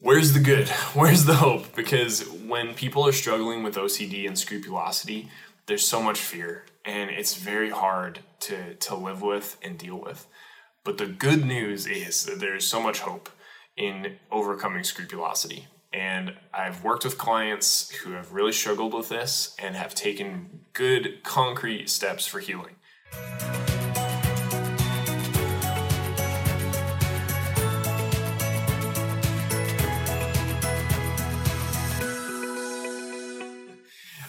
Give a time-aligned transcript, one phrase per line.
[0.00, 0.68] Where's the good?
[0.94, 1.74] Where's the hope?
[1.74, 5.28] Because when people are struggling with OCD and scrupulosity,
[5.66, 10.26] there's so much fear and it's very hard to, to live with and deal with.
[10.84, 13.28] But the good news is that there's so much hope
[13.76, 15.66] in overcoming scrupulosity.
[15.92, 21.24] And I've worked with clients who have really struggled with this and have taken good,
[21.24, 22.76] concrete steps for healing.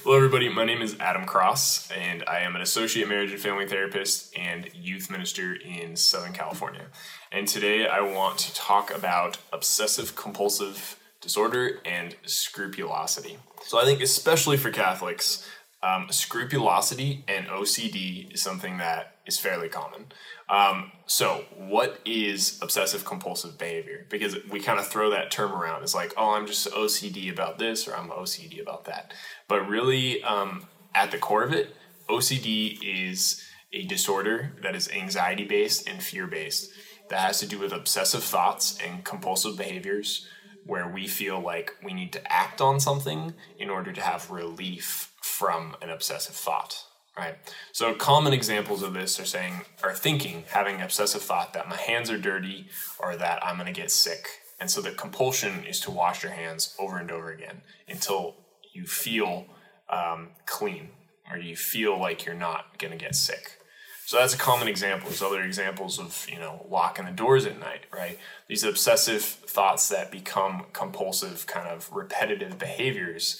[0.10, 0.50] Hello, everybody.
[0.50, 4.68] My name is Adam Cross, and I am an associate marriage and family therapist and
[4.74, 6.88] youth minister in Southern California.
[7.32, 13.38] And today I want to talk about obsessive compulsive disorder and scrupulosity.
[13.68, 15.48] So, I think, especially for Catholics,
[15.84, 20.08] um, scrupulosity and OCD is something that is fairly common.
[20.50, 24.06] Um, so, what is obsessive compulsive behavior?
[24.10, 25.84] Because we kind of throw that term around.
[25.84, 29.14] It's like, oh, I'm just OCD about this or I'm OCD about that.
[29.48, 31.76] But really, um, at the core of it,
[32.10, 36.72] OCD is a disorder that is anxiety based and fear based
[37.10, 40.28] that has to do with obsessive thoughts and compulsive behaviors
[40.66, 45.14] where we feel like we need to act on something in order to have relief
[45.22, 46.89] from an obsessive thought
[47.20, 47.36] right?
[47.74, 52.10] So common examples of this are saying are thinking, having obsessive thought that my hands
[52.10, 52.68] are dirty
[52.98, 54.28] or that I'm going to get sick.
[54.60, 58.36] And so the compulsion is to wash your hands over and over again until
[58.74, 59.46] you feel
[59.90, 60.90] um, clean
[61.30, 63.60] or you feel like you're not going to get sick.
[64.06, 65.10] So that's a common example.
[65.10, 68.18] There's other examples of, you know, locking the doors at night, right?
[68.48, 73.40] These obsessive thoughts that become compulsive, kind of repetitive behaviors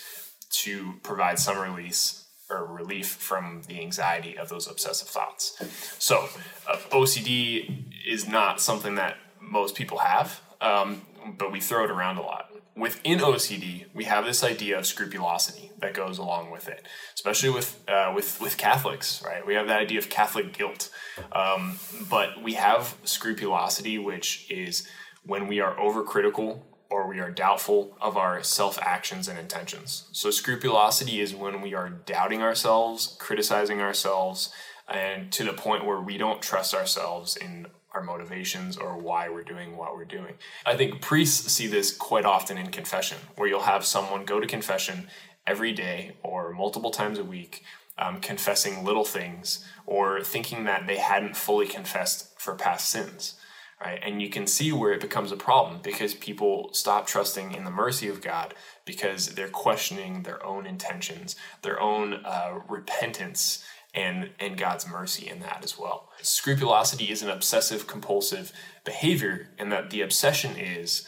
[0.52, 2.19] to provide some release
[2.50, 5.62] or relief from the anxiety of those obsessive thoughts.
[6.00, 6.28] So,
[6.68, 11.04] uh, OCD is not something that most people have, um,
[11.38, 12.52] but we throw it around a lot.
[12.76, 17.84] Within OCD, we have this idea of scrupulosity that goes along with it, especially with
[17.90, 19.46] uh, with with Catholics, right?
[19.46, 20.90] We have that idea of Catholic guilt,
[21.34, 21.78] um,
[22.10, 24.88] but we have scrupulosity, which is
[25.26, 30.08] when we are overcritical or we are doubtful of our self actions and intentions.
[30.12, 34.52] So, scrupulosity is when we are doubting ourselves, criticizing ourselves,
[34.88, 39.44] and to the point where we don't trust ourselves in our motivations or why we're
[39.44, 40.36] doing what we're doing.
[40.66, 44.48] I think priests see this quite often in confession, where you'll have someone go to
[44.48, 45.08] confession
[45.48, 47.64] every day or multiple times a week.
[48.02, 53.36] Um, confessing little things or thinking that they hadn't fully confessed for past sins
[53.84, 54.00] right?
[54.04, 57.72] And you can see where it becomes a problem because people stop trusting in the
[57.72, 58.54] mercy of God
[58.86, 63.64] because they're questioning their own intentions, their own uh, repentance,
[63.94, 66.10] and and God's mercy in that as well.
[66.22, 68.52] Scrupulosity is an obsessive compulsive
[68.86, 71.08] behavior, and that the obsession is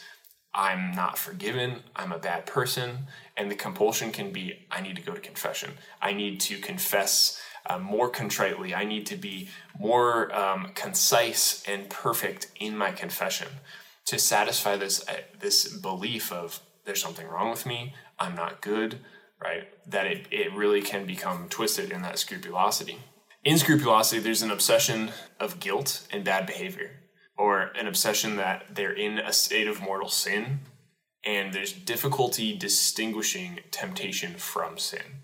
[0.54, 3.06] I'm not forgiven, I'm a bad person,
[3.36, 5.72] and the compulsion can be I need to go to confession.
[6.00, 8.74] I need to confess uh, more contritely.
[8.74, 13.48] I need to be more um, concise and perfect in my confession
[14.06, 17.94] to satisfy this uh, this belief of there's something wrong with me.
[18.18, 18.98] I'm not good,
[19.40, 19.68] right?
[19.88, 22.98] That it, it really can become twisted in that scrupulosity.
[23.44, 26.90] In scrupulosity, there's an obsession of guilt and bad behavior,
[27.36, 30.60] or an obsession that they're in a state of mortal sin
[31.24, 35.22] and there's difficulty distinguishing temptation from sin.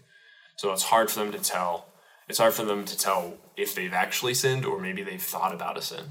[0.56, 1.86] So it's hard for them to tell
[2.28, 5.78] it's hard for them to tell if they've actually sinned or maybe they've thought about
[5.78, 6.04] a sin,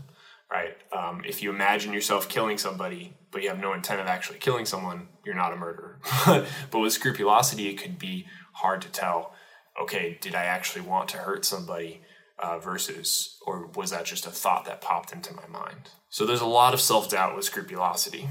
[0.52, 0.76] right?
[0.92, 4.66] Um, if you imagine yourself killing somebody, but you have no intent of actually killing
[4.66, 6.00] someone, you're not a murderer.
[6.26, 9.34] but with scrupulosity, it could be hard to tell
[9.80, 12.02] okay, did I actually want to hurt somebody?
[12.40, 15.90] Uh, versus, or was that just a thought that popped into my mind?
[16.10, 18.30] So there's a lot of self doubt with scrupulosity.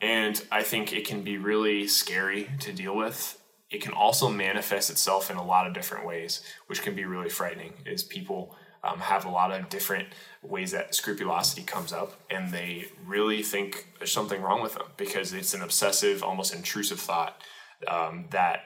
[0.00, 3.37] And I think it can be really scary to deal with
[3.70, 7.28] it can also manifest itself in a lot of different ways, which can be really
[7.28, 7.74] frightening.
[7.84, 10.08] Is people um, have a lot of different
[10.42, 15.32] ways that scrupulosity comes up, and they really think there's something wrong with them because
[15.32, 17.42] it's an obsessive, almost intrusive thought
[17.86, 18.64] um, that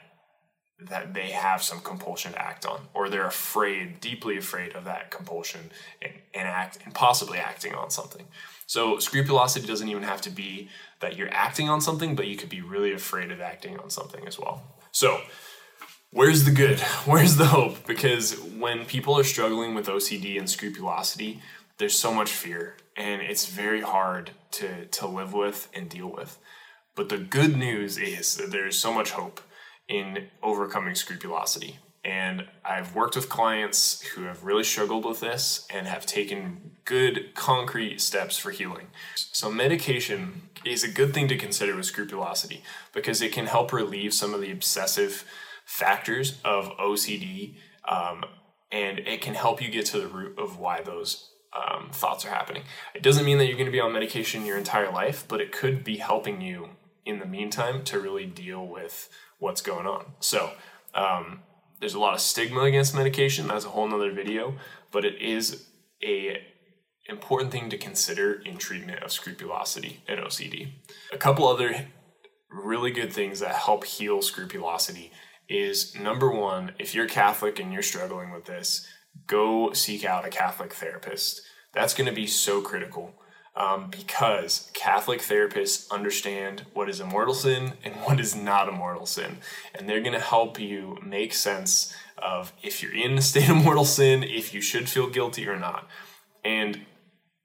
[0.89, 5.11] that they have some compulsion to act on, or they're afraid, deeply afraid of that
[5.11, 8.27] compulsion and, and act and possibly acting on something.
[8.67, 10.69] So scrupulosity doesn't even have to be
[11.01, 14.27] that you're acting on something, but you could be really afraid of acting on something
[14.27, 14.63] as well.
[14.93, 15.23] So,
[16.11, 16.79] where's the good?
[17.07, 17.87] Where's the hope?
[17.87, 21.41] Because when people are struggling with OCD and scrupulosity,
[21.79, 26.39] there's so much fear and it's very hard to, to live with and deal with.
[26.95, 29.41] But the good news is that there's so much hope
[29.89, 31.79] in overcoming scrupulosity.
[32.05, 37.35] And I've worked with clients who have really struggled with this and have taken good
[37.35, 38.89] concrete steps for healing.
[39.15, 42.63] So, medication is a good thing to consider with scrupulosity
[42.93, 45.25] because it can help relieve some of the obsessive
[45.65, 47.55] factors of OCD
[47.89, 48.25] um,
[48.71, 52.31] and it can help you get to the root of why those um, thoughts are
[52.31, 52.63] happening.
[52.95, 55.53] It doesn't mean that you're going to be on medication your entire life, but it
[55.53, 56.71] could be helping you
[57.05, 60.07] in the meantime to really deal with what's going on.
[60.21, 60.53] So,
[60.95, 61.41] um,
[61.83, 63.49] there's a lot of stigma against medication.
[63.49, 64.55] That's a whole nother video,
[64.93, 65.67] but it is
[66.01, 66.41] a
[67.09, 70.75] important thing to consider in treatment of scrupulosity and OCD.
[71.13, 71.89] A couple other
[72.49, 75.11] really good things that help heal scrupulosity
[75.49, 78.87] is number one, if you're Catholic and you're struggling with this,
[79.27, 81.43] go seek out a Catholic therapist.
[81.75, 83.13] That's going to be so critical
[83.55, 88.73] um, because Catholic therapists understand what is a mortal sin and what is not a
[88.73, 89.39] mortal sin.
[89.75, 93.57] And they're going to help you make sense of if you're in a state of
[93.57, 95.87] mortal sin, if you should feel guilty or not.
[96.45, 96.87] And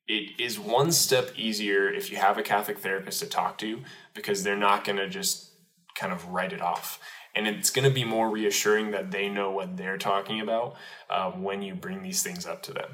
[0.08, 3.82] it is one step easier if you have a Catholic therapist to talk to
[4.14, 5.52] because they're not going to just
[5.96, 7.00] kind of write it off.
[7.36, 10.76] And it's going to be more reassuring that they know what they're talking about
[11.10, 12.92] uh, when you bring these things up to them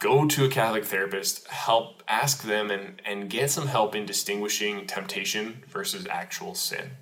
[0.00, 4.86] go to a Catholic therapist, help ask them and, and get some help in distinguishing
[4.86, 6.92] temptation versus actual sin.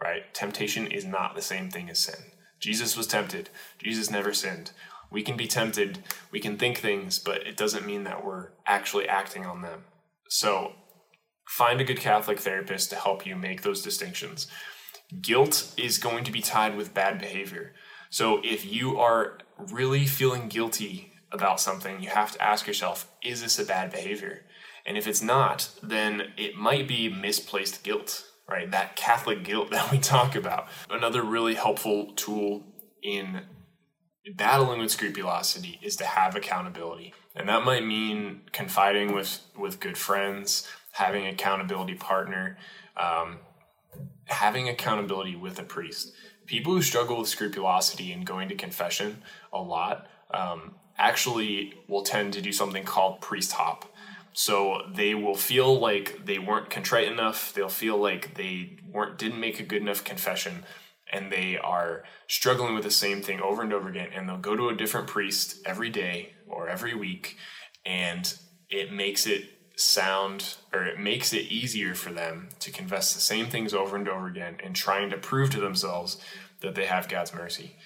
[0.00, 0.32] Right?
[0.32, 2.32] Temptation is not the same thing as sin.
[2.60, 3.50] Jesus was tempted.
[3.78, 4.70] Jesus never sinned.
[5.10, 6.00] We can be tempted,
[6.30, 9.84] we can think things, but it doesn't mean that we're actually acting on them.
[10.28, 10.72] So
[11.48, 14.48] find a good Catholic therapist to help you make those distinctions.
[15.20, 17.72] Guilt is going to be tied with bad behavior.
[18.10, 19.38] So if you are
[19.70, 24.42] really feeling guilty about something, you have to ask yourself, is this a bad behavior?
[24.84, 28.70] And if it's not, then it might be misplaced guilt, right?
[28.70, 30.68] That Catholic guilt that we talk about.
[30.90, 32.64] Another really helpful tool
[33.02, 33.42] in
[34.34, 37.14] battling with scrupulosity is to have accountability.
[37.36, 42.56] And that might mean confiding with, with good friends, having accountability partner,
[42.96, 43.38] um,
[44.24, 46.12] having accountability with a priest.
[46.46, 49.22] People who struggle with scrupulosity and going to confession
[49.52, 53.92] a lot um, actually will tend to do something called priest hop.
[54.32, 57.52] So they will feel like they weren't contrite enough.
[57.54, 60.64] They'll feel like they weren't didn't make a good enough confession,
[61.10, 64.10] and they are struggling with the same thing over and over again.
[64.14, 67.36] And they'll go to a different priest every day or every week,
[67.86, 68.36] and
[68.68, 73.46] it makes it sound or it makes it easier for them to confess the same
[73.46, 76.16] things over and over again and trying to prove to themselves
[76.60, 77.76] that they have God's mercy.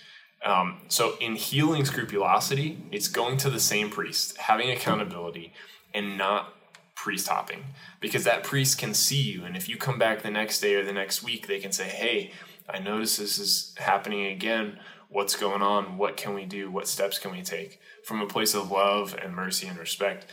[0.45, 5.53] Um, so in healing scrupulosity, it's going to the same priest, having accountability,
[5.93, 6.55] and not
[6.95, 7.65] priest hopping.
[8.01, 10.85] Because that priest can see you and if you come back the next day or
[10.85, 12.31] the next week they can say hey
[12.69, 14.79] i notice this is happening again.
[15.09, 15.99] What's going on?
[15.99, 16.71] What can we do?
[16.71, 17.81] What steps can we take?
[18.05, 20.27] From a place of love and mercy and respect.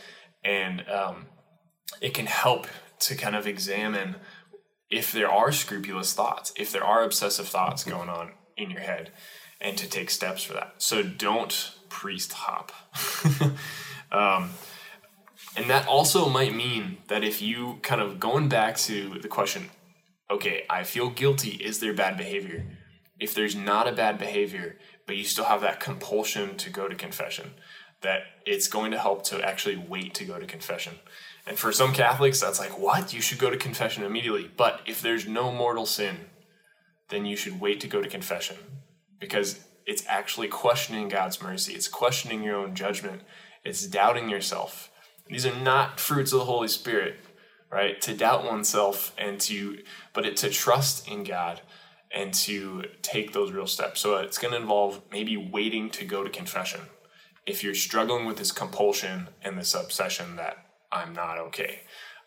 [0.44, 1.26] And um,
[2.00, 2.68] it can help
[3.00, 4.16] to kind of examine
[4.88, 9.10] if there are scrupulous thoughts if there are obsessive thoughts going on in your head
[9.60, 10.74] and to take steps for that.
[10.78, 12.72] So don't priest hop.
[14.12, 14.50] um,
[15.56, 19.70] and that also might mean that if you kind of going back to the question,
[20.30, 22.64] okay, I feel guilty, is there bad behavior?
[23.18, 24.76] If there's not a bad behavior,
[25.06, 27.54] but you still have that compulsion to go to confession,
[28.02, 30.94] that it's going to help to actually wait to go to confession.
[31.46, 33.12] And for some Catholics, that's like, what?
[33.12, 34.48] You should go to confession immediately.
[34.56, 36.26] But if there's no mortal sin,
[37.08, 38.56] then you should wait to go to confession
[39.18, 41.74] because it's actually questioning God's mercy.
[41.74, 43.22] It's questioning your own judgment.
[43.64, 44.90] It's doubting yourself.
[45.28, 47.16] These are not fruits of the Holy Spirit,
[47.70, 48.00] right?
[48.02, 49.78] To doubt oneself and to,
[50.12, 51.62] but it, to trust in God
[52.14, 54.00] and to take those real steps.
[54.00, 56.80] So it's going to involve maybe waiting to go to confession.
[57.46, 60.58] If you're struggling with this compulsion and this obsession that
[60.92, 61.80] I'm not okay,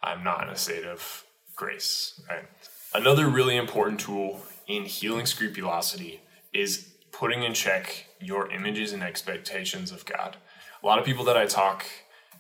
[0.04, 2.46] I'm not in a state of grace, right?
[2.94, 6.22] Another really important tool in healing scrupulosity
[6.54, 10.38] is putting in check your images and expectations of God.
[10.82, 11.86] A lot of people that I talk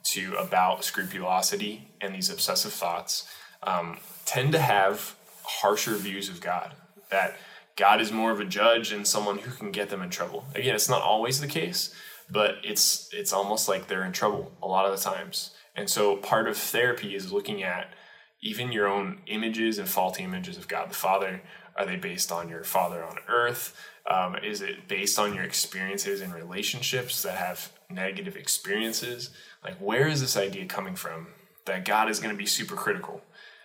[0.03, 3.27] to about scrupulosity and these obsessive thoughts
[3.63, 6.73] um, tend to have harsher views of God.
[7.09, 7.37] That
[7.75, 10.45] God is more of a judge and someone who can get them in trouble.
[10.55, 11.93] Again, it's not always the case,
[12.29, 15.51] but it's it's almost like they're in trouble a lot of the times.
[15.75, 17.93] And so part of therapy is looking at
[18.41, 21.41] even your own images and faulty images of God the Father.
[21.75, 23.75] Are they based on your father on earth?
[24.09, 29.29] Um, is it based on your experiences in relationships that have negative experiences?
[29.63, 31.27] Like, where is this idea coming from
[31.65, 33.21] that God is going to be super critical?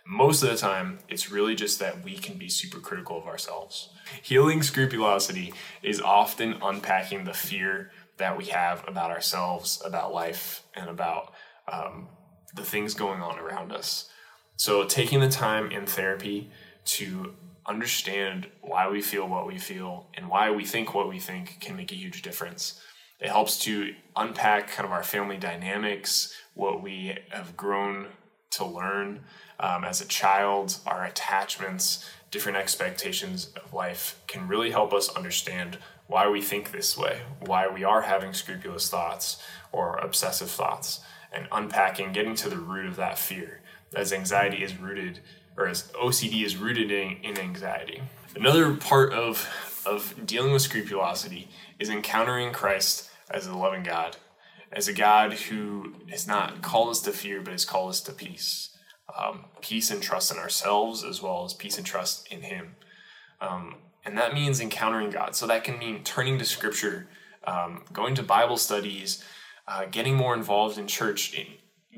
[0.07, 3.89] Most of the time, it's really just that we can be super critical of ourselves.
[4.23, 10.89] Healing scrupulosity is often unpacking the fear that we have about ourselves, about life, and
[10.89, 11.33] about
[11.71, 12.09] um,
[12.55, 14.09] the things going on around us.
[14.57, 16.51] So, taking the time in therapy
[16.87, 17.35] to
[17.69, 21.77] understand why we feel what we feel and why we think what we think can
[21.77, 22.81] make a huge difference.
[23.19, 28.09] It helps to unpack kind of our family dynamics, what we have grown
[28.51, 29.21] to learn
[29.59, 35.79] um, as a child, our attachments, different expectations of life can really help us understand
[36.07, 39.43] why we think this way, why we are having scrupulous thoughts
[39.73, 41.01] or obsessive thoughts,
[41.33, 43.61] and unpacking, getting to the root of that fear.
[43.95, 45.21] As anxiety is rooted,
[45.57, 48.03] or as OCD is rooted in, in anxiety.
[48.35, 49.49] Another part of,
[49.87, 51.49] of dealing with scrupulosity
[51.79, 54.17] is encountering Christ as a loving God,
[54.73, 58.13] as a God who has not called us to fear, but has called us to
[58.13, 58.71] peace.
[59.19, 62.77] Um, peace and trust in ourselves, as well as peace and trust in Him.
[63.41, 65.35] Um, and that means encountering God.
[65.35, 67.09] So that can mean turning to Scripture,
[67.45, 69.25] um, going to Bible studies,
[69.67, 71.35] uh, getting more involved in church,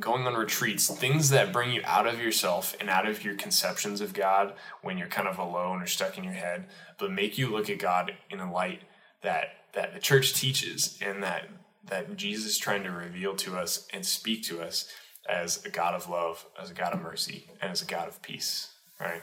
[0.00, 4.00] going on retreats, things that bring you out of yourself and out of your conceptions
[4.00, 6.66] of God when you're kind of alone or stuck in your head,
[6.98, 8.82] but make you look at God in a light
[9.22, 11.48] that that the church teaches and that
[11.84, 14.88] that Jesus is trying to reveal to us and speak to us
[15.28, 18.20] as a God of love, as a God of mercy, and as a God of
[18.22, 18.72] peace.
[19.00, 19.22] Right?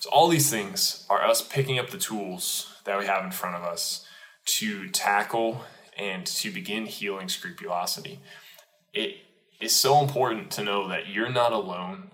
[0.00, 3.56] So all these things are us picking up the tools that we have in front
[3.56, 4.06] of us
[4.46, 5.64] to tackle
[5.98, 8.20] and to begin healing scrupulosity.
[8.94, 9.16] It
[9.60, 12.10] is so important to know that you're not alone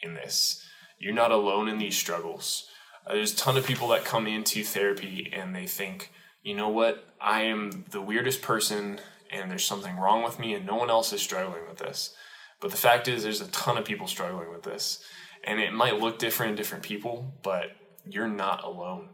[0.00, 0.64] in this.
[0.98, 2.66] You're not alone in these struggles.
[3.06, 6.10] Uh, there's a ton of people that come into therapy and they think,
[6.42, 10.66] you know what, I am the weirdest person and there's something wrong with me and
[10.66, 12.14] no one else is struggling with this.
[12.60, 15.02] But the fact is, there's a ton of people struggling with this.
[15.44, 17.72] And it might look different in different people, but
[18.06, 19.08] you're not alone.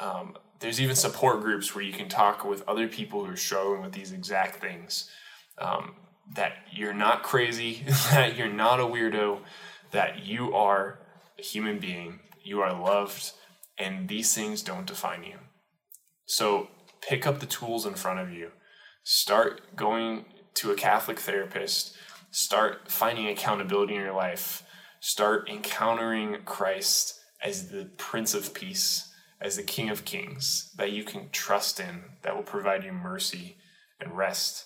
[0.00, 3.82] Um, there's even support groups where you can talk with other people who are struggling
[3.82, 5.08] with these exact things.
[5.58, 5.94] Um,
[6.34, 9.40] that you're not crazy, that you're not a weirdo,
[9.92, 10.98] that you are
[11.38, 13.32] a human being, you are loved,
[13.78, 15.38] and these things don't define you.
[16.26, 16.68] So
[17.00, 18.50] pick up the tools in front of you.
[19.04, 21.94] Start going to a Catholic therapist.
[22.30, 24.64] Start finding accountability in your life.
[25.00, 31.04] Start encountering Christ as the Prince of Peace, as the King of Kings that you
[31.04, 33.56] can trust in, that will provide you mercy
[34.00, 34.64] and rest.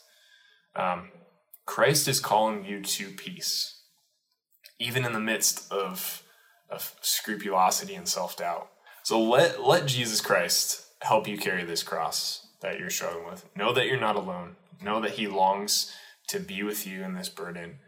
[0.74, 1.10] Um,
[1.66, 3.82] Christ is calling you to peace,
[4.78, 6.22] even in the midst of,
[6.68, 8.68] of scrupulosity and self doubt.
[9.02, 13.44] So let, let Jesus Christ help you carry this cross that you're struggling with.
[13.56, 14.56] Know that you're not alone.
[14.82, 15.94] Know that He longs
[16.28, 17.78] to be with you in this burden,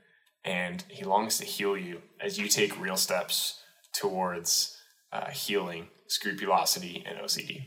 [0.45, 3.61] and He longs to heal you as you take real steps
[3.93, 4.79] towards
[5.13, 7.65] uh, healing scrupulosity and OCD.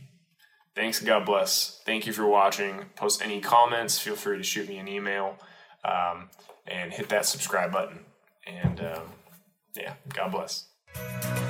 [0.75, 1.81] Thanks, God bless.
[1.85, 2.85] Thank you for watching.
[2.95, 3.97] Post any comments.
[3.97, 5.37] Feel free to shoot me an email
[5.87, 6.29] um,
[6.67, 7.99] and hit that subscribe button.
[8.45, 9.01] And um,
[9.75, 11.44] yeah, God bless.